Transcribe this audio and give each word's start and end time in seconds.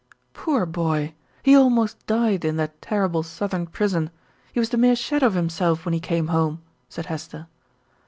"Poor 0.33 0.65
boy! 0.65 1.13
He 1.43 1.55
almost 1.55 2.07
died 2.07 2.43
in 2.43 2.55
that 2.55 2.81
terrible 2.81 3.21
southern 3.21 3.67
prison. 3.67 4.09
He 4.51 4.59
was 4.59 4.69
the 4.71 4.77
mere 4.77 4.95
shadow 4.95 5.27
of 5.27 5.35
himself 5.35 5.85
when 5.85 5.93
he 5.93 5.99
came 5.99 6.29
home," 6.29 6.59
said 6.89 7.05
Hester. 7.05 7.45